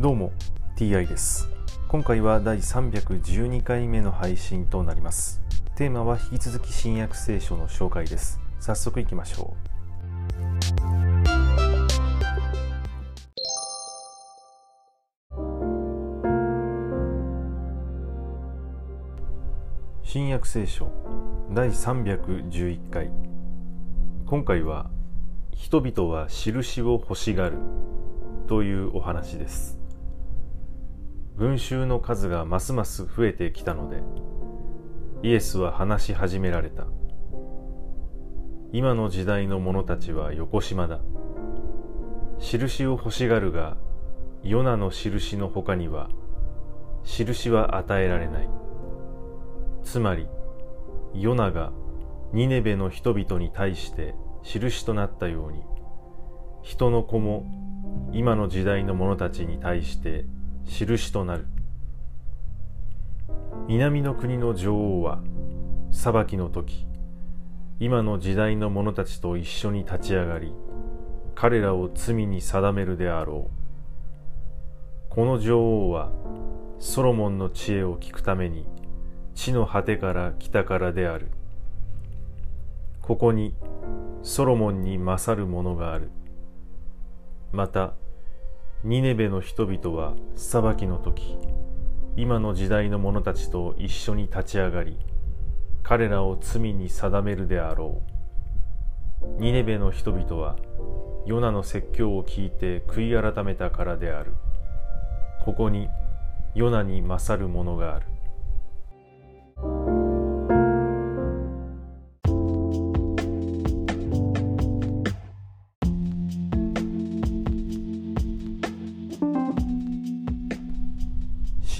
[0.00, 0.32] どうも
[0.78, 1.50] TI です。
[1.86, 5.42] 今回は第312回目の配信となります。
[5.76, 8.40] テーマは引き続き新約聖書の紹介です。
[8.60, 9.70] 早速いきましょう。
[20.02, 20.90] 新約聖書
[21.52, 23.10] 第311回。
[24.24, 24.90] 今回は
[25.52, 27.58] 人々は印を欲しがる
[28.48, 29.78] というお話です。
[31.40, 34.02] 群衆の数がますます増えてきたので
[35.26, 36.84] イエスは話し始められた。
[38.72, 41.00] 今の時代の者たちは横島だ。
[42.40, 43.78] 印を欲しがるが
[44.42, 46.10] ヨナの印の他には
[47.04, 48.50] 印は与えられない。
[49.82, 50.28] つまり
[51.14, 51.72] ヨナが
[52.34, 55.62] ニネベの人々に対して印となったように
[56.62, 57.46] 人の子も
[58.12, 60.26] 今の時代の者たちに対して
[60.64, 61.46] 印となる。
[63.66, 65.20] 南の国の女王は
[65.90, 66.86] 裁きの時
[67.78, 70.52] 今の時代の者たちと一緒に立ち上がり
[71.34, 73.60] 彼らを罪に定めるであろう。
[75.08, 76.12] この女王は
[76.78, 78.66] ソロモンの知恵を聞くために
[79.34, 81.28] 地の果てから北からである。
[83.00, 83.54] ここに
[84.22, 86.10] ソロモンに勝るものがある。
[87.52, 87.94] また
[88.82, 91.36] ニネベの人々は裁きの時
[92.16, 94.96] 今の時代の者たちと一緒に立ち上がり
[95.82, 98.00] 彼らを罪に定めるであろ
[99.20, 99.26] う。
[99.38, 100.56] ニネベの人々は
[101.26, 104.32] ヨナの説教を聞いて悔い改めたからである。
[105.44, 105.90] ここに
[106.54, 108.06] ヨナに勝るものがある。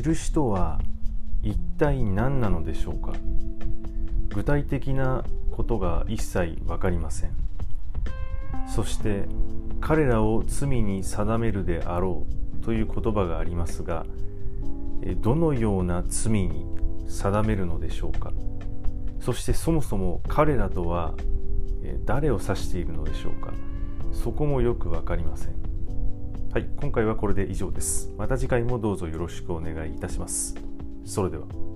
[0.00, 0.78] 印とは
[1.42, 3.12] 一体何なのでしょうか？
[4.28, 7.32] 具体的なことが一切分かりません。
[8.72, 9.24] そして
[9.80, 12.24] 彼らを罪に定めるであろ
[12.60, 14.06] うという言葉がありますが
[15.16, 16.64] どのような罪に
[17.08, 18.32] 定めるのでしょうか？
[19.18, 21.14] そしてそもそも彼らとは
[22.04, 23.52] 誰を指しているのでしょうか？
[24.12, 25.67] そこもよく分かりません。
[26.50, 28.10] はい、今回はこれで以上です。
[28.16, 30.54] また次回もどうぞよろしくお願いいたします。
[31.04, 31.67] それでは。